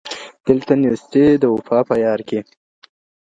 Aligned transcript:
دلته 0.45 0.73
نېستي 0.81 1.25
ده 1.41 1.47
وفا 1.55 1.79
په 1.89 1.95
یار 2.05 2.19
کي 2.29 2.39